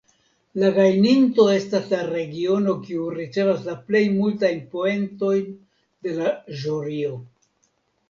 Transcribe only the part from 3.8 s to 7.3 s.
plej multajn poentojn de la ĵurio.